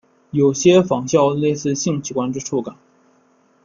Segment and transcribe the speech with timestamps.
[0.31, 2.75] 有些仿效类似性器官之触感。